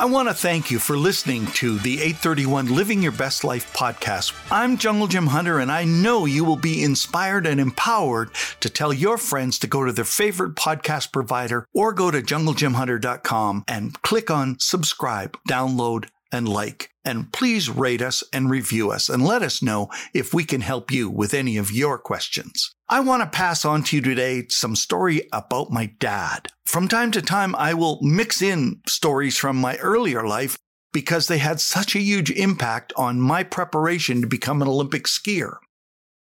I 0.00 0.06
want 0.06 0.28
to 0.28 0.34
thank 0.34 0.70
you 0.70 0.78
for 0.78 0.96
listening 0.96 1.44
to 1.48 1.78
the 1.78 1.96
831 1.96 2.74
Living 2.74 3.02
Your 3.02 3.12
Best 3.12 3.44
Life 3.44 3.70
podcast. 3.74 4.32
I'm 4.50 4.78
Jungle 4.78 5.08
Jim 5.08 5.26
Hunter, 5.26 5.58
and 5.58 5.70
I 5.70 5.84
know 5.84 6.24
you 6.24 6.42
will 6.42 6.56
be 6.56 6.82
inspired 6.82 7.46
and 7.46 7.60
empowered 7.60 8.30
to 8.60 8.70
tell 8.70 8.94
your 8.94 9.18
friends 9.18 9.58
to 9.58 9.66
go 9.66 9.84
to 9.84 9.92
their 9.92 10.06
favorite 10.06 10.54
podcast 10.54 11.12
provider 11.12 11.66
or 11.74 11.92
go 11.92 12.10
to 12.10 12.22
junglejimhunter.com 12.22 13.64
and 13.68 14.00
click 14.00 14.30
on 14.30 14.58
subscribe, 14.58 15.36
download, 15.46 16.08
and 16.32 16.48
like. 16.48 16.90
And 17.04 17.32
please 17.32 17.70
rate 17.70 18.02
us 18.02 18.22
and 18.32 18.50
review 18.50 18.90
us 18.90 19.08
and 19.08 19.24
let 19.24 19.42
us 19.42 19.62
know 19.62 19.88
if 20.12 20.34
we 20.34 20.44
can 20.44 20.60
help 20.60 20.90
you 20.90 21.08
with 21.08 21.34
any 21.34 21.56
of 21.56 21.70
your 21.70 21.98
questions. 21.98 22.74
I 22.88 23.00
want 23.00 23.22
to 23.22 23.36
pass 23.36 23.64
on 23.64 23.82
to 23.84 23.96
you 23.96 24.02
today 24.02 24.46
some 24.48 24.76
story 24.76 25.28
about 25.32 25.70
my 25.70 25.86
dad. 25.98 26.48
From 26.66 26.88
time 26.88 27.10
to 27.12 27.22
time, 27.22 27.54
I 27.54 27.74
will 27.74 27.98
mix 28.02 28.42
in 28.42 28.80
stories 28.86 29.36
from 29.36 29.56
my 29.56 29.76
earlier 29.76 30.26
life 30.26 30.58
because 30.92 31.28
they 31.28 31.38
had 31.38 31.60
such 31.60 31.94
a 31.94 32.00
huge 32.00 32.30
impact 32.30 32.92
on 32.96 33.20
my 33.20 33.42
preparation 33.42 34.20
to 34.20 34.26
become 34.26 34.60
an 34.60 34.68
Olympic 34.68 35.04
skier. 35.04 35.56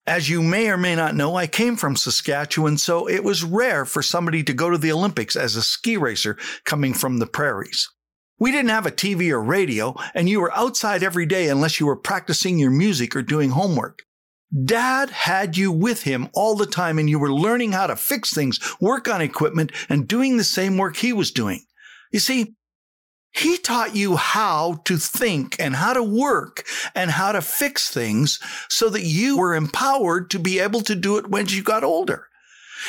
As 0.07 0.29
you 0.29 0.43
may 0.43 0.71
or 0.71 0.79
may 0.79 0.97
not 0.97 1.15
know, 1.15 1.37
I 1.37 1.47
came 1.47 1.77
from 1.77 1.95
Saskatchewan, 1.95 2.79
so 2.79 3.09
it 3.09 3.23
was 3.23 3.45
rare 3.45 3.85
for 3.85 4.03
somebody 4.03 4.43
to 4.43 4.55
go 4.55 4.71
to 4.71 4.79
the 4.79 4.91
Olympics 4.91 5.37
as 5.37 5.55
a 5.55 5.63
ski 5.63 5.97
racer 5.97 6.39
coming 6.65 6.95
from 6.95 7.19
the 7.19 7.27
prairies. 7.27 7.89
We 8.39 8.53
didn't 8.53 8.71
have 8.71 8.87
a 8.87 8.93
TV 8.93 9.31
or 9.31 9.43
radio, 9.43 9.97
and 10.15 10.29
you 10.29 10.41
were 10.41 10.57
outside 10.57 11.03
every 11.03 11.27
day 11.27 11.49
unless 11.49 11.81
you 11.81 11.87
were 11.87 11.97
practicing 11.97 12.59
your 12.59 12.71
music 12.71 13.17
or 13.17 13.23
doing 13.23 13.51
homework. 13.51 14.05
Dad 14.65 15.11
had 15.11 15.57
you 15.57 15.71
with 15.73 16.03
him 16.03 16.29
all 16.33 16.55
the 16.55 16.67
time 16.67 16.99
and 16.99 17.11
you 17.11 17.19
were 17.19 17.33
learning 17.33 17.73
how 17.73 17.87
to 17.87 17.97
fix 17.97 18.33
things, 18.33 18.59
work 18.81 19.09
on 19.09 19.21
equipment, 19.21 19.73
and 19.89 20.09
doing 20.09 20.37
the 20.37 20.45
same 20.45 20.79
work 20.79 20.97
he 20.97 21.13
was 21.13 21.31
doing. 21.31 21.65
You 22.13 22.21
see, 22.21 22.55
he 23.33 23.59
taught 23.59 23.95
you 23.95 24.17
how 24.17 24.81
to 24.85 24.97
think 24.97 25.57
and 25.59 25.77
how 25.77 25.93
to 25.93 26.03
work 26.03 26.65
and 26.95 27.11
how 27.11 27.33
to 27.33 27.43
fix 27.43 27.91
things 27.91 28.41
so 28.71 28.89
that 28.89 29.03
you 29.03 29.37
were 29.37 29.55
empowered 29.55 30.31
to 30.31 30.39
be 30.39 30.61
able 30.61 30.81
to 30.83 30.95
do 30.95 31.19
it 31.19 31.29
when 31.29 31.47
you 31.49 31.63
got 31.63 31.85
older. 31.85 32.29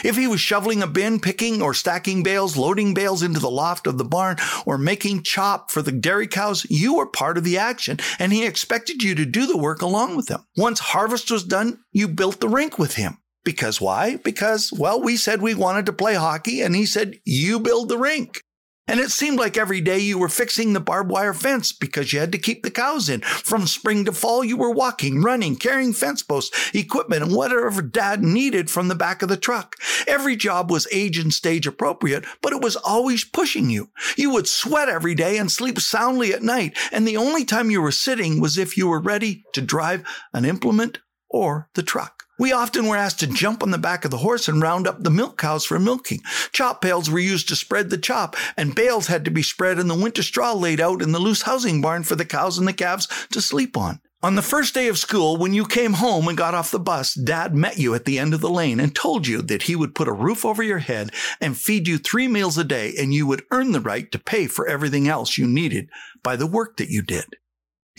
If 0.03 0.15
he 0.15 0.27
was 0.27 0.39
shoveling 0.39 0.81
a 0.81 0.87
bin, 0.87 1.19
picking 1.19 1.61
or 1.61 1.73
stacking 1.73 2.23
bales, 2.23 2.57
loading 2.57 2.93
bales 2.93 3.23
into 3.23 3.39
the 3.39 3.49
loft 3.49 3.87
of 3.87 3.97
the 3.97 4.05
barn, 4.05 4.37
or 4.65 4.77
making 4.77 5.23
chop 5.23 5.71
for 5.71 5.81
the 5.81 5.91
dairy 5.91 6.27
cows, 6.27 6.65
you 6.69 6.95
were 6.95 7.05
part 7.05 7.37
of 7.37 7.43
the 7.43 7.57
action, 7.57 7.99
and 8.17 8.31
he 8.31 8.45
expected 8.45 9.03
you 9.03 9.15
to 9.15 9.25
do 9.25 9.45
the 9.45 9.57
work 9.57 9.81
along 9.81 10.15
with 10.15 10.29
him. 10.29 10.45
Once 10.55 10.79
harvest 10.79 11.31
was 11.31 11.43
done, 11.43 11.79
you 11.91 12.07
built 12.07 12.39
the 12.39 12.49
rink 12.49 12.77
with 12.77 12.95
him. 12.95 13.17
Because 13.45 13.79
why? 13.79 14.17
Because, 14.17 14.71
well, 14.71 15.01
we 15.01 15.15
said 15.15 15.41
we 15.41 15.55
wanted 15.55 15.85
to 15.85 15.93
play 15.93 16.15
hockey, 16.15 16.61
and 16.61 16.75
he 16.75 16.85
said, 16.85 17.19
you 17.25 17.59
build 17.59 17.89
the 17.89 17.97
rink. 17.97 18.41
And 18.89 18.99
it 18.99 19.11
seemed 19.11 19.37
like 19.37 19.55
every 19.55 19.81
day 19.81 19.99
you 19.99 20.17
were 20.17 20.29
fixing 20.29 20.73
the 20.73 20.79
barbed 20.79 21.11
wire 21.11 21.35
fence 21.35 21.71
because 21.71 22.11
you 22.11 22.19
had 22.19 22.31
to 22.31 22.39
keep 22.39 22.63
the 22.63 22.71
cows 22.71 23.07
in. 23.07 23.21
From 23.21 23.67
spring 23.67 24.03
to 24.05 24.11
fall, 24.11 24.43
you 24.43 24.57
were 24.57 24.71
walking, 24.71 25.21
running, 25.21 25.57
carrying 25.57 25.93
fence 25.93 26.23
posts, 26.23 26.71
equipment, 26.73 27.21
and 27.21 27.35
whatever 27.35 27.83
dad 27.83 28.23
needed 28.23 28.71
from 28.71 28.87
the 28.87 28.95
back 28.95 29.21
of 29.21 29.29
the 29.29 29.37
truck. 29.37 29.75
Every 30.07 30.35
job 30.35 30.71
was 30.71 30.87
age 30.91 31.19
and 31.19 31.31
stage 31.31 31.67
appropriate, 31.67 32.25
but 32.41 32.51
it 32.51 32.63
was 32.63 32.75
always 32.77 33.23
pushing 33.23 33.69
you. 33.69 33.91
You 34.17 34.31
would 34.31 34.47
sweat 34.47 34.89
every 34.89 35.13
day 35.13 35.37
and 35.37 35.51
sleep 35.51 35.79
soundly 35.79 36.33
at 36.33 36.41
night, 36.41 36.75
and 36.91 37.07
the 37.07 37.17
only 37.17 37.45
time 37.45 37.69
you 37.69 37.83
were 37.83 37.91
sitting 37.91 38.41
was 38.41 38.57
if 38.57 38.75
you 38.75 38.87
were 38.87 38.99
ready 38.99 39.43
to 39.53 39.61
drive 39.61 40.03
an 40.33 40.45
implement 40.45 40.97
or 41.29 41.69
the 41.75 41.83
truck. 41.83 42.18
We 42.39 42.53
often 42.53 42.87
were 42.87 42.95
asked 42.95 43.19
to 43.19 43.27
jump 43.27 43.61
on 43.61 43.71
the 43.71 43.77
back 43.77 44.05
of 44.05 44.11
the 44.11 44.17
horse 44.17 44.47
and 44.47 44.61
round 44.61 44.87
up 44.87 45.03
the 45.03 45.09
milk 45.09 45.37
cows 45.37 45.65
for 45.65 45.77
milking. 45.77 46.21
Chop 46.53 46.81
pails 46.81 47.09
were 47.09 47.19
used 47.19 47.49
to 47.49 47.55
spread 47.57 47.89
the 47.89 47.97
chop, 47.97 48.37
and 48.55 48.73
bales 48.73 49.07
had 49.07 49.25
to 49.25 49.31
be 49.31 49.43
spread 49.43 49.77
and 49.77 49.89
the 49.89 49.95
winter 49.95 50.23
straw 50.23 50.53
laid 50.53 50.79
out 50.79 51.01
in 51.01 51.11
the 51.11 51.19
loose 51.19 51.41
housing 51.41 51.81
barn 51.81 52.03
for 52.03 52.15
the 52.15 52.23
cows 52.23 52.57
and 52.57 52.65
the 52.65 52.71
calves 52.71 53.09
to 53.33 53.41
sleep 53.41 53.75
on. 53.75 53.99
On 54.23 54.35
the 54.35 54.41
first 54.41 54.73
day 54.73 54.87
of 54.87 54.97
school, 54.97 55.35
when 55.35 55.53
you 55.53 55.65
came 55.65 55.93
home 55.93 56.29
and 56.29 56.37
got 56.37 56.53
off 56.53 56.71
the 56.71 56.79
bus, 56.79 57.13
Dad 57.13 57.53
met 57.53 57.77
you 57.77 57.93
at 57.93 58.05
the 58.05 58.17
end 58.17 58.33
of 58.33 58.39
the 58.39 58.49
lane 58.49 58.79
and 58.79 58.95
told 58.95 59.27
you 59.27 59.41
that 59.41 59.63
he 59.63 59.75
would 59.75 59.95
put 59.95 60.07
a 60.07 60.13
roof 60.13 60.45
over 60.45 60.63
your 60.63 60.79
head 60.79 61.11
and 61.41 61.57
feed 61.57 61.89
you 61.89 61.97
three 61.97 62.29
meals 62.29 62.57
a 62.57 62.63
day, 62.63 62.93
and 62.97 63.13
you 63.13 63.27
would 63.27 63.43
earn 63.51 63.73
the 63.73 63.81
right 63.81 64.09
to 64.13 64.19
pay 64.19 64.47
for 64.47 64.65
everything 64.65 65.09
else 65.09 65.37
you 65.37 65.45
needed 65.45 65.89
by 66.23 66.37
the 66.37 66.47
work 66.47 66.77
that 66.77 66.89
you 66.89 67.01
did. 67.01 67.35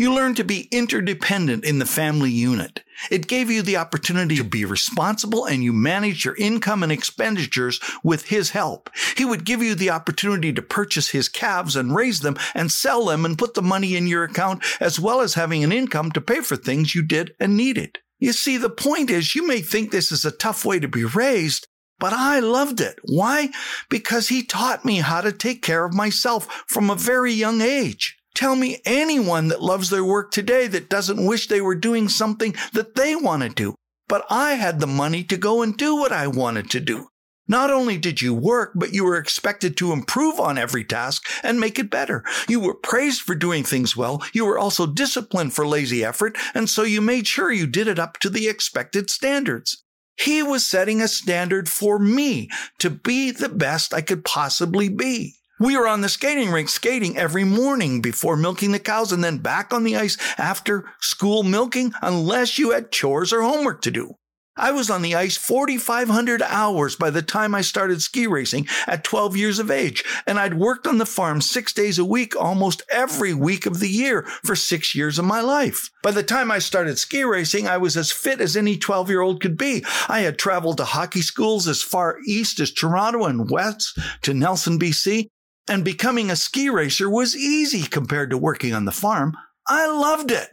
You 0.01 0.15
learned 0.15 0.39
to 0.39 0.45
be 0.45 0.67
interdependent 0.71 1.63
in 1.63 1.79
the 1.79 1.85
family 1.85 2.31
unit. 2.31 2.83
It 3.11 3.27
gave 3.27 3.51
you 3.51 3.61
the 3.61 3.77
opportunity 3.77 4.35
to 4.37 4.45
be 4.45 4.65
responsible 4.65 5.45
and 5.45 5.63
you 5.63 5.75
managed 5.75 6.25
your 6.25 6.35
income 6.37 6.83
and 6.83 6.91
expenditures 6.91 7.79
with 8.03 8.29
his 8.29 8.49
help. 8.49 8.89
He 9.19 9.27
would 9.27 9.45
give 9.45 9.63
you 9.63 9.75
the 9.75 9.91
opportunity 9.91 10.55
to 10.55 10.63
purchase 10.63 11.11
his 11.11 11.29
calves 11.29 11.77
and 11.77 11.95
raise 11.95 12.21
them 12.21 12.39
and 12.55 12.73
sell 12.73 13.05
them 13.05 13.27
and 13.27 13.37
put 13.37 13.53
the 13.53 13.61
money 13.61 13.95
in 13.95 14.07
your 14.07 14.25
account 14.25 14.65
as 14.81 14.99
well 14.99 15.21
as 15.21 15.35
having 15.35 15.63
an 15.63 15.71
income 15.71 16.11
to 16.13 16.23
pay 16.23 16.41
for 16.41 16.57
things 16.57 16.95
you 16.95 17.03
did 17.03 17.35
and 17.39 17.55
needed. 17.55 17.99
You 18.19 18.33
see, 18.33 18.57
the 18.57 18.71
point 18.71 19.11
is 19.11 19.35
you 19.35 19.47
may 19.47 19.61
think 19.61 19.91
this 19.91 20.11
is 20.11 20.25
a 20.25 20.31
tough 20.31 20.65
way 20.65 20.81
to 20.81 20.89
be 20.89 21.05
raised, 21.05 21.67
but 21.99 22.15
I 22.15 22.41
loved 22.41 22.81
it. 22.81 22.99
Why? 23.05 23.51
Because 23.91 24.29
he 24.29 24.45
taught 24.45 24.83
me 24.83 25.01
how 25.01 25.21
to 25.21 25.31
take 25.31 25.61
care 25.61 25.85
of 25.85 25.93
myself 25.93 26.65
from 26.67 26.89
a 26.89 26.95
very 26.95 27.35
young 27.35 27.61
age. 27.61 28.17
Tell 28.41 28.57
me 28.57 28.81
anyone 28.87 29.49
that 29.49 29.61
loves 29.61 29.91
their 29.91 30.03
work 30.03 30.31
today 30.31 30.67
that 30.69 30.89
doesn't 30.89 31.27
wish 31.27 31.47
they 31.47 31.61
were 31.61 31.75
doing 31.75 32.09
something 32.09 32.55
that 32.73 32.95
they 32.95 33.15
want 33.15 33.43
to 33.43 33.51
do. 33.51 33.75
But 34.09 34.25
I 34.31 34.55
had 34.55 34.81
the 34.81 34.87
money 34.87 35.23
to 35.25 35.37
go 35.37 35.61
and 35.61 35.77
do 35.77 35.97
what 35.97 36.11
I 36.11 36.27
wanted 36.27 36.71
to 36.71 36.81
do. 36.81 37.09
Not 37.47 37.71
only 37.71 37.99
did 37.99 38.23
you 38.23 38.33
work, 38.33 38.73
but 38.75 38.95
you 38.95 39.05
were 39.05 39.19
expected 39.19 39.77
to 39.77 39.93
improve 39.93 40.41
on 40.41 40.57
every 40.57 40.85
task 40.85 41.29
and 41.43 41.61
make 41.61 41.79
it 41.79 41.91
better. 41.91 42.25
You 42.49 42.61
were 42.61 42.73
praised 42.73 43.21
for 43.21 43.35
doing 43.35 43.63
things 43.63 43.95
well. 43.95 44.23
You 44.33 44.47
were 44.47 44.59
also 44.59 44.87
disciplined 44.87 45.53
for 45.53 45.67
lazy 45.67 46.03
effort, 46.03 46.39
and 46.55 46.67
so 46.67 46.83
you 46.83 47.03
made 47.03 47.27
sure 47.27 47.53
you 47.53 47.67
did 47.67 47.89
it 47.89 47.99
up 47.99 48.19
to 48.21 48.31
the 48.31 48.49
expected 48.49 49.11
standards. 49.11 49.85
He 50.17 50.43
was 50.43 50.65
setting 50.65 51.03
a 51.03 51.09
standard 51.09 51.69
for 51.69 51.99
me 51.99 52.49
to 52.79 52.89
be 52.89 53.33
the 53.33 53.51
best 53.51 53.93
I 53.93 54.01
could 54.01 54.25
possibly 54.25 54.89
be. 54.89 55.35
We 55.61 55.77
were 55.77 55.87
on 55.87 56.01
the 56.01 56.09
skating 56.09 56.51
rink 56.51 56.71
skating 56.71 57.19
every 57.19 57.45
morning 57.45 58.01
before 58.01 58.35
milking 58.35 58.73
the 58.73 58.79
cows 58.79 59.13
and 59.13 59.23
then 59.23 59.37
back 59.37 59.75
on 59.75 59.85
the 59.85 59.95
ice 59.95 60.17
after 60.39 60.87
school 61.01 61.43
milking 61.43 61.93
unless 62.01 62.59
you 62.59 62.71
had 62.71 62.91
chores 62.91 63.31
or 63.31 63.43
homework 63.43 63.83
to 63.83 63.91
do. 63.91 64.15
I 64.57 64.71
was 64.71 64.89
on 64.89 65.03
the 65.03 65.15
ice 65.15 65.37
4,500 65.37 66.41
hours 66.41 66.97
by 66.97 67.11
the 67.11 67.21
time 67.21 67.55
I 67.55 67.61
started 67.61 68.01
ski 68.01 68.27
racing 68.27 68.69
at 68.87 69.05
12 69.05 69.37
years 69.37 69.59
of 69.59 69.71
age, 69.71 70.03
and 70.27 70.39
I'd 70.39 70.55
worked 70.55 70.87
on 70.87 70.97
the 70.97 71.05
farm 71.05 71.43
six 71.43 71.75
days 71.75 71.99
a 71.99 72.07
week 72.07 72.35
almost 72.35 72.81
every 72.91 73.35
week 73.35 73.67
of 73.67 73.81
the 73.81 73.89
year 73.89 74.23
for 74.43 74.57
six 74.57 74.95
years 74.95 75.19
of 75.19 75.27
my 75.27 75.43
life. 75.43 75.91
By 76.03 76.13
the 76.13 76.23
time 76.23 76.51
I 76.51 76.59
started 76.59 76.99
ski 76.99 77.23
racing, 77.23 77.69
I 77.69 77.77
was 77.77 77.99
as 77.99 78.11
fit 78.11 78.41
as 78.41 78.57
any 78.57 78.79
12 78.79 79.11
year 79.11 79.21
old 79.21 79.43
could 79.43 79.59
be. 79.59 79.85
I 80.09 80.21
had 80.21 80.39
traveled 80.39 80.79
to 80.79 80.85
hockey 80.85 81.21
schools 81.21 81.69
as 81.69 81.83
far 81.83 82.17
east 82.27 82.61
as 82.61 82.73
Toronto 82.73 83.27
and 83.27 83.51
west 83.51 83.99
to 84.23 84.33
Nelson, 84.33 84.79
BC, 84.79 85.29
and 85.71 85.85
becoming 85.85 86.31
a 86.31 86.37
ski 86.37 86.69
racer 86.69 87.09
was 87.09 87.37
easy 87.37 87.85
compared 87.85 88.29
to 88.31 88.37
working 88.37 88.75
on 88.75 88.85
the 88.85 88.93
farm. 88.93 89.37
I 89.69 89.87
loved 89.87 90.33
it. 90.33 90.49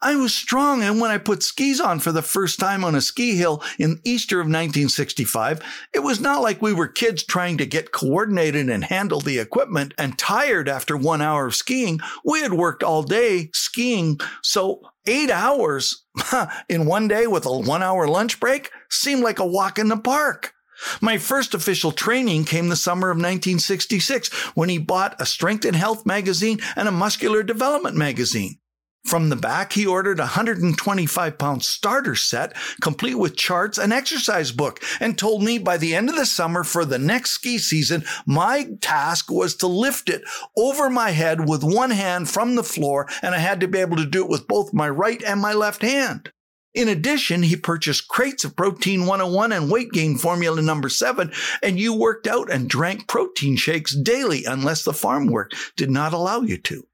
I 0.00 0.16
was 0.16 0.32
strong, 0.32 0.82
and 0.82 0.98
when 0.98 1.10
I 1.10 1.18
put 1.18 1.42
skis 1.42 1.78
on 1.78 1.98
for 1.98 2.10
the 2.10 2.22
first 2.22 2.58
time 2.58 2.84
on 2.84 2.94
a 2.94 3.02
ski 3.02 3.36
hill 3.36 3.62
in 3.78 4.00
Easter 4.02 4.36
of 4.36 4.46
1965, 4.46 5.60
it 5.92 5.98
was 5.98 6.20
not 6.20 6.40
like 6.40 6.62
we 6.62 6.72
were 6.72 6.88
kids 6.88 7.22
trying 7.22 7.58
to 7.58 7.66
get 7.66 7.92
coordinated 7.92 8.70
and 8.70 8.84
handle 8.84 9.20
the 9.20 9.38
equipment 9.38 9.92
and 9.98 10.16
tired 10.16 10.70
after 10.70 10.96
one 10.96 11.20
hour 11.20 11.46
of 11.46 11.54
skiing. 11.54 12.00
We 12.24 12.40
had 12.40 12.54
worked 12.54 12.82
all 12.82 13.02
day 13.02 13.50
skiing, 13.52 14.20
so 14.42 14.80
eight 15.06 15.30
hours 15.30 16.04
in 16.68 16.86
one 16.86 17.08
day 17.08 17.26
with 17.26 17.44
a 17.44 17.58
one 17.58 17.82
hour 17.82 18.08
lunch 18.08 18.40
break 18.40 18.70
seemed 18.88 19.22
like 19.22 19.40
a 19.40 19.46
walk 19.46 19.78
in 19.78 19.88
the 19.88 19.98
park. 19.98 20.54
My 21.00 21.18
first 21.18 21.54
official 21.54 21.92
training 21.92 22.44
came 22.44 22.68
the 22.68 22.76
summer 22.76 23.10
of 23.10 23.16
1966 23.16 24.28
when 24.54 24.68
he 24.68 24.78
bought 24.78 25.20
a 25.20 25.26
Strength 25.26 25.64
and 25.64 25.76
Health 25.76 26.06
magazine 26.06 26.60
and 26.76 26.88
a 26.88 26.92
Muscular 26.92 27.42
Development 27.42 27.96
magazine. 27.96 28.58
From 29.04 29.30
the 29.30 29.36
back, 29.36 29.72
he 29.72 29.86
ordered 29.86 30.18
a 30.18 30.24
125 30.24 31.38
pound 31.38 31.64
starter 31.64 32.14
set, 32.14 32.54
complete 32.82 33.14
with 33.14 33.36
charts 33.36 33.78
and 33.78 33.92
exercise 33.92 34.52
book, 34.52 34.80
and 35.00 35.16
told 35.16 35.42
me 35.42 35.58
by 35.58 35.78
the 35.78 35.94
end 35.94 36.10
of 36.10 36.16
the 36.16 36.26
summer 36.26 36.64
for 36.64 36.84
the 36.84 36.98
next 36.98 37.30
ski 37.30 37.56
season, 37.56 38.04
my 38.26 38.68
task 38.80 39.30
was 39.30 39.56
to 39.56 39.66
lift 39.66 40.10
it 40.10 40.22
over 40.56 40.90
my 40.90 41.10
head 41.10 41.48
with 41.48 41.64
one 41.64 41.90
hand 41.90 42.28
from 42.28 42.56
the 42.56 42.62
floor, 42.62 43.08
and 43.22 43.34
I 43.34 43.38
had 43.38 43.60
to 43.60 43.68
be 43.68 43.78
able 43.78 43.96
to 43.96 44.04
do 44.04 44.22
it 44.22 44.30
with 44.30 44.46
both 44.46 44.74
my 44.74 44.88
right 44.88 45.22
and 45.22 45.40
my 45.40 45.54
left 45.54 45.80
hand. 45.80 46.30
In 46.72 46.88
addition, 46.88 47.42
he 47.42 47.56
purchased 47.56 48.06
crates 48.06 48.44
of 48.44 48.54
Protein 48.54 49.06
101 49.06 49.50
and 49.52 49.70
weight 49.70 49.90
gain 49.90 50.16
formula 50.16 50.62
number 50.62 50.88
7, 50.88 51.32
and 51.62 51.80
you 51.80 51.92
worked 51.92 52.28
out 52.28 52.50
and 52.50 52.70
drank 52.70 53.08
protein 53.08 53.56
shakes 53.56 53.94
daily 53.94 54.44
unless 54.44 54.84
the 54.84 54.92
farm 54.92 55.26
work 55.26 55.52
did 55.76 55.90
not 55.90 56.12
allow 56.12 56.42
you 56.42 56.56
to. 56.58 56.86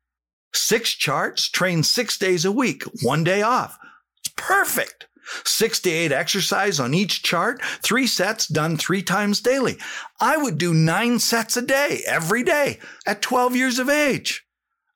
Six 0.54 0.94
charts, 0.94 1.50
train 1.50 1.82
six 1.82 2.16
days 2.16 2.46
a 2.46 2.52
week, 2.52 2.84
one 3.02 3.22
day 3.22 3.42
off. 3.42 3.78
It's 4.20 4.32
perfect. 4.34 5.08
Six 5.44 5.80
to 5.80 5.90
eight 5.90 6.12
exercise 6.12 6.80
on 6.80 6.94
each 6.94 7.22
chart, 7.22 7.62
three 7.82 8.06
sets 8.06 8.46
done 8.46 8.76
three 8.76 9.02
times 9.02 9.40
daily. 9.40 9.76
I 10.20 10.38
would 10.38 10.56
do 10.56 10.72
nine 10.72 11.18
sets 11.18 11.56
a 11.56 11.62
day, 11.62 12.02
every 12.06 12.42
day, 12.42 12.78
at 13.06 13.20
12 13.20 13.56
years 13.56 13.78
of 13.78 13.90
age. 13.90 14.45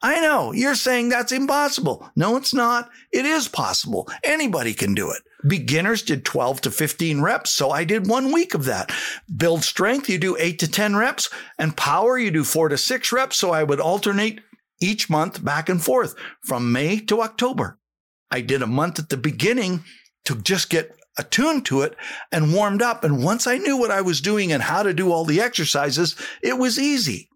I 0.02 0.20
know 0.20 0.52
you're 0.52 0.74
saying 0.74 1.08
that's 1.08 1.32
impossible. 1.32 2.10
No, 2.16 2.36
it's 2.36 2.54
not. 2.54 2.88
It 3.12 3.26
is 3.26 3.48
possible. 3.48 4.08
Anybody 4.24 4.72
can 4.72 4.94
do 4.94 5.10
it. 5.10 5.22
Beginners 5.46 6.02
did 6.02 6.24
12 6.24 6.62
to 6.62 6.70
15 6.70 7.20
reps, 7.20 7.50
so 7.50 7.70
I 7.70 7.84
did 7.84 8.06
one 8.06 8.32
week 8.32 8.54
of 8.54 8.64
that. 8.64 8.92
Build 9.34 9.64
strength, 9.64 10.08
you 10.08 10.18
do 10.18 10.36
8 10.38 10.58
to 10.58 10.70
10 10.70 10.96
reps, 10.96 11.30
and 11.58 11.76
power, 11.76 12.18
you 12.18 12.30
do 12.30 12.44
4 12.44 12.70
to 12.70 12.78
6 12.78 13.12
reps, 13.12 13.36
so 13.36 13.50
I 13.50 13.62
would 13.62 13.80
alternate 13.80 14.40
each 14.80 15.08
month 15.08 15.44
back 15.44 15.68
and 15.68 15.82
forth 15.82 16.14
from 16.42 16.72
May 16.72 17.00
to 17.00 17.22
October. 17.22 17.78
I 18.30 18.42
did 18.42 18.62
a 18.62 18.66
month 18.66 18.98
at 18.98 19.08
the 19.08 19.16
beginning 19.16 19.84
to 20.26 20.36
just 20.36 20.70
get 20.70 20.94
attuned 21.18 21.66
to 21.66 21.82
it 21.82 21.96
and 22.30 22.54
warmed 22.54 22.82
up. 22.82 23.02
And 23.02 23.24
once 23.24 23.46
I 23.46 23.58
knew 23.58 23.76
what 23.76 23.90
I 23.90 24.00
was 24.00 24.20
doing 24.20 24.52
and 24.52 24.62
how 24.62 24.82
to 24.82 24.94
do 24.94 25.10
all 25.10 25.24
the 25.24 25.40
exercises, 25.40 26.16
it 26.42 26.58
was 26.58 26.78
easy. 26.78 27.29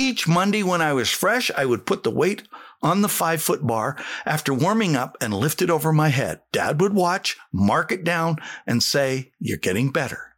Each 0.00 0.26
Monday 0.26 0.62
when 0.62 0.80
I 0.80 0.94
was 0.94 1.10
fresh, 1.10 1.50
I 1.54 1.66
would 1.66 1.84
put 1.84 2.04
the 2.04 2.10
weight 2.10 2.48
on 2.80 3.02
the 3.02 3.08
five 3.08 3.42
foot 3.42 3.66
bar 3.66 3.98
after 4.24 4.54
warming 4.54 4.96
up 4.96 5.14
and 5.20 5.34
lift 5.34 5.60
it 5.60 5.68
over 5.68 5.92
my 5.92 6.08
head. 6.08 6.40
Dad 6.52 6.80
would 6.80 6.94
watch, 6.94 7.36
mark 7.52 7.92
it 7.92 8.02
down, 8.02 8.38
and 8.66 8.82
say, 8.82 9.32
You're 9.38 9.58
getting 9.58 9.90
better. 9.90 10.36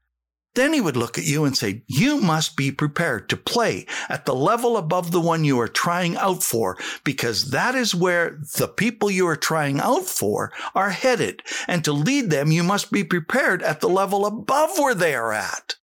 Then 0.57 0.73
he 0.73 0.81
would 0.81 0.97
look 0.97 1.17
at 1.17 1.27
you 1.27 1.45
and 1.45 1.57
say, 1.57 1.85
You 1.87 2.21
must 2.21 2.57
be 2.57 2.73
prepared 2.73 3.29
to 3.29 3.37
play 3.37 3.87
at 4.09 4.25
the 4.25 4.35
level 4.35 4.77
above 4.77 5.13
the 5.13 5.21
one 5.21 5.45
you 5.45 5.61
are 5.61 5.69
trying 5.69 6.17
out 6.17 6.43
for, 6.43 6.77
because 7.05 7.53
that 7.53 7.77
is 7.77 7.95
where 7.95 8.41
the 8.57 8.67
people 8.67 9.13
you 9.13 9.29
are 9.29 9.37
trying 9.37 9.79
out 9.79 10.07
for 10.07 10.51
are 10.75 10.91
headed. 10.91 11.41
And 11.69 11.85
to 11.85 11.93
lead 11.93 12.31
them, 12.31 12.51
you 12.51 12.65
must 12.65 12.91
be 12.91 13.05
prepared 13.05 13.63
at 13.63 13.79
the 13.79 13.89
level 13.89 14.27
above 14.27 14.77
where 14.77 14.97
they 14.97 15.15
are 15.15 15.33
at. 15.33 15.77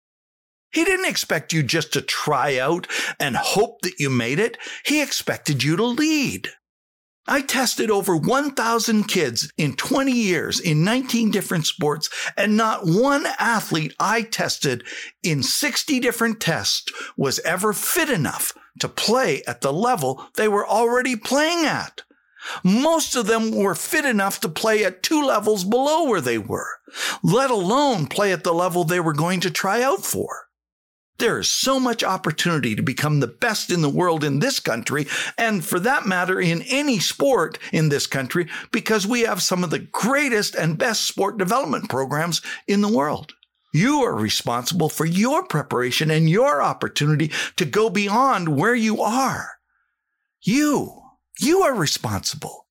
He 0.72 0.84
didn't 0.84 1.08
expect 1.08 1.52
you 1.52 1.62
just 1.62 1.92
to 1.94 2.00
try 2.00 2.58
out 2.58 2.86
and 3.18 3.36
hope 3.36 3.82
that 3.82 3.98
you 3.98 4.08
made 4.08 4.38
it. 4.38 4.56
He 4.84 5.02
expected 5.02 5.62
you 5.62 5.76
to 5.76 5.84
lead. 5.84 6.48
I 7.26 7.42
tested 7.42 7.90
over 7.90 8.16
1,000 8.16 9.04
kids 9.04 9.52
in 9.56 9.76
20 9.76 10.10
years 10.10 10.58
in 10.58 10.82
19 10.82 11.30
different 11.30 11.66
sports, 11.66 12.08
and 12.36 12.56
not 12.56 12.86
one 12.86 13.26
athlete 13.38 13.94
I 14.00 14.22
tested 14.22 14.84
in 15.22 15.42
60 15.42 16.00
different 16.00 16.40
tests 16.40 16.90
was 17.16 17.38
ever 17.40 17.72
fit 17.72 18.10
enough 18.10 18.52
to 18.80 18.88
play 18.88 19.42
at 19.46 19.60
the 19.60 19.72
level 19.72 20.26
they 20.34 20.48
were 20.48 20.66
already 20.66 21.14
playing 21.14 21.66
at. 21.66 22.02
Most 22.64 23.14
of 23.14 23.26
them 23.26 23.54
were 23.54 23.74
fit 23.74 24.04
enough 24.04 24.40
to 24.40 24.48
play 24.48 24.84
at 24.84 25.02
two 25.02 25.22
levels 25.22 25.62
below 25.62 26.04
where 26.04 26.22
they 26.22 26.38
were, 26.38 26.78
let 27.22 27.50
alone 27.50 28.06
play 28.06 28.32
at 28.32 28.44
the 28.44 28.54
level 28.54 28.82
they 28.82 28.98
were 29.00 29.12
going 29.12 29.40
to 29.40 29.50
try 29.50 29.82
out 29.82 30.04
for. 30.04 30.49
There 31.20 31.38
is 31.38 31.50
so 31.50 31.78
much 31.78 32.02
opportunity 32.02 32.74
to 32.74 32.82
become 32.82 33.20
the 33.20 33.26
best 33.26 33.70
in 33.70 33.82
the 33.82 33.90
world 33.90 34.24
in 34.24 34.38
this 34.38 34.58
country, 34.58 35.06
and 35.36 35.62
for 35.62 35.78
that 35.80 36.06
matter, 36.06 36.40
in 36.40 36.62
any 36.62 36.98
sport 36.98 37.58
in 37.74 37.90
this 37.90 38.06
country, 38.06 38.48
because 38.72 39.06
we 39.06 39.20
have 39.20 39.42
some 39.42 39.62
of 39.62 39.68
the 39.68 39.80
greatest 39.80 40.54
and 40.54 40.78
best 40.78 41.04
sport 41.04 41.36
development 41.36 41.90
programs 41.90 42.40
in 42.66 42.80
the 42.80 42.88
world. 42.88 43.34
You 43.70 44.02
are 44.02 44.14
responsible 44.14 44.88
for 44.88 45.04
your 45.04 45.44
preparation 45.44 46.10
and 46.10 46.28
your 46.28 46.62
opportunity 46.62 47.30
to 47.56 47.66
go 47.66 47.90
beyond 47.90 48.56
where 48.56 48.74
you 48.74 49.02
are. 49.02 49.58
You, 50.40 51.02
you 51.38 51.60
are 51.60 51.74
responsible. 51.74 52.66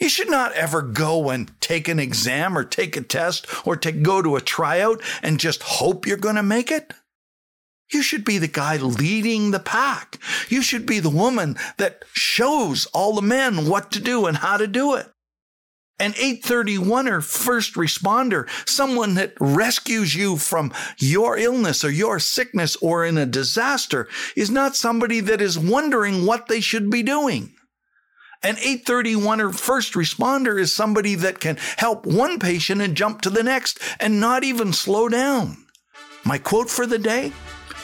You 0.00 0.08
should 0.08 0.30
not 0.30 0.54
ever 0.54 0.80
go 0.80 1.28
and 1.28 1.52
take 1.60 1.88
an 1.88 1.98
exam 1.98 2.56
or 2.56 2.64
take 2.64 2.96
a 2.96 3.02
test 3.02 3.46
or 3.66 3.76
take, 3.76 4.02
go 4.02 4.22
to 4.22 4.36
a 4.36 4.40
tryout 4.40 5.02
and 5.22 5.38
just 5.38 5.62
hope 5.62 6.06
you're 6.06 6.16
going 6.16 6.36
to 6.36 6.42
make 6.42 6.70
it. 6.70 6.94
You 7.92 8.02
should 8.02 8.24
be 8.24 8.38
the 8.38 8.48
guy 8.48 8.76
leading 8.76 9.50
the 9.50 9.60
pack. 9.60 10.18
You 10.48 10.62
should 10.62 10.86
be 10.86 10.98
the 10.98 11.10
woman 11.10 11.56
that 11.76 12.04
shows 12.12 12.86
all 12.86 13.14
the 13.14 13.22
men 13.22 13.68
what 13.68 13.92
to 13.92 14.00
do 14.00 14.26
and 14.26 14.36
how 14.36 14.56
to 14.56 14.66
do 14.66 14.94
it. 14.94 15.06
An 15.98 16.12
831er 16.12 17.24
first 17.24 17.74
responder, 17.74 18.46
someone 18.68 19.14
that 19.14 19.32
rescues 19.40 20.14
you 20.14 20.36
from 20.36 20.74
your 20.98 21.38
illness 21.38 21.84
or 21.84 21.90
your 21.90 22.18
sickness 22.18 22.76
or 22.76 23.06
in 23.06 23.16
a 23.16 23.24
disaster, 23.24 24.06
is 24.36 24.50
not 24.50 24.76
somebody 24.76 25.20
that 25.20 25.40
is 25.40 25.58
wondering 25.58 26.26
what 26.26 26.48
they 26.48 26.60
should 26.60 26.90
be 26.90 27.02
doing. 27.02 27.54
An 28.42 28.56
831er 28.56 29.58
first 29.58 29.94
responder 29.94 30.60
is 30.60 30.70
somebody 30.70 31.14
that 31.14 31.40
can 31.40 31.56
help 31.78 32.04
one 32.04 32.38
patient 32.38 32.82
and 32.82 32.94
jump 32.94 33.22
to 33.22 33.30
the 33.30 33.42
next 33.42 33.78
and 33.98 34.20
not 34.20 34.44
even 34.44 34.74
slow 34.74 35.08
down. 35.08 35.56
My 36.24 36.36
quote 36.36 36.68
for 36.68 36.86
the 36.86 36.98
day 36.98 37.32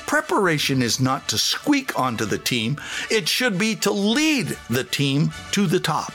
Preparation 0.06 0.82
is 0.82 1.00
not 1.00 1.28
to 1.28 1.38
squeak 1.38 1.98
onto 1.98 2.24
the 2.24 2.38
team, 2.38 2.76
it 3.10 3.28
should 3.28 3.58
be 3.58 3.74
to 3.76 3.90
lead 3.90 4.56
the 4.68 4.84
team 4.84 5.32
to 5.52 5.66
the 5.66 5.80
top. 5.80 6.12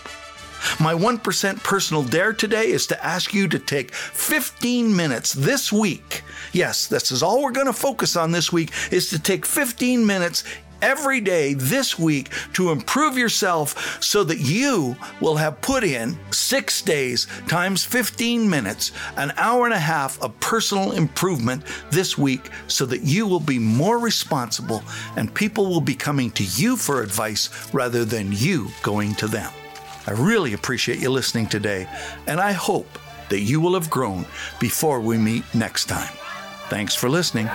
My 0.79 0.93
1% 0.93 1.63
personal 1.63 2.03
dare 2.03 2.33
today 2.33 2.71
is 2.71 2.87
to 2.87 3.05
ask 3.05 3.33
you 3.33 3.47
to 3.47 3.59
take 3.59 3.93
15 3.93 4.95
minutes 4.95 5.33
this 5.33 5.71
week. 5.71 6.23
Yes, 6.51 6.87
this 6.87 7.11
is 7.11 7.23
all 7.23 7.43
we're 7.43 7.51
going 7.51 7.67
to 7.67 7.73
focus 7.73 8.15
on 8.15 8.31
this 8.31 8.51
week 8.51 8.71
is 8.91 9.09
to 9.11 9.19
take 9.19 9.45
15 9.45 10.05
minutes 10.05 10.43
every 10.81 11.19
day 11.21 11.53
this 11.53 11.97
week 11.97 12.29
to 12.53 12.71
improve 12.71 13.17
yourself 13.17 14.01
so 14.03 14.23
that 14.23 14.39
you 14.39 14.95
will 15.21 15.35
have 15.35 15.61
put 15.61 15.83
in 15.83 16.17
six 16.31 16.81
days 16.81 17.27
times 17.47 17.83
15 17.83 18.49
minutes, 18.49 18.91
an 19.17 19.31
hour 19.37 19.65
and 19.65 19.73
a 19.73 19.79
half 19.79 20.21
of 20.21 20.39
personal 20.39 20.91
improvement 20.93 21.63
this 21.91 22.17
week 22.17 22.49
so 22.67 22.85
that 22.85 23.01
you 23.01 23.27
will 23.27 23.39
be 23.39 23.59
more 23.59 23.99
responsible 23.99 24.83
and 25.15 25.33
people 25.33 25.67
will 25.67 25.81
be 25.81 25.95
coming 25.95 26.31
to 26.31 26.43
you 26.43 26.75
for 26.75 27.01
advice 27.01 27.73
rather 27.73 28.05
than 28.05 28.31
you 28.31 28.67
going 28.83 29.15
to 29.15 29.27
them. 29.27 29.51
I 30.07 30.11
really 30.11 30.53
appreciate 30.53 30.99
you 30.99 31.09
listening 31.09 31.47
today, 31.47 31.87
and 32.27 32.39
I 32.39 32.53
hope 32.53 32.97
that 33.29 33.41
you 33.41 33.59
will 33.59 33.73
have 33.73 33.89
grown 33.89 34.25
before 34.59 35.01
we 35.01 35.17
meet 35.17 35.43
next 35.53 35.85
time. 35.85 36.13
Thanks 36.69 36.95
for 36.95 37.09
listening. 37.09 37.49